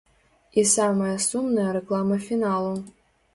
[0.61, 2.73] І самая сумная рэклама фіналу.